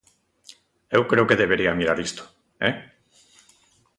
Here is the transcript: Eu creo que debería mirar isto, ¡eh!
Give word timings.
Eu 0.95 1.03
creo 1.09 1.27
que 1.29 1.39
debería 1.41 1.77
mirar 1.79 1.97
isto, 2.07 2.23
¡eh! 2.67 2.75